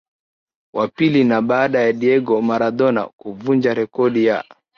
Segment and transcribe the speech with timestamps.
[0.73, 4.43] Wa pili na baada ya Diego Maradona kuvunja rekodi ya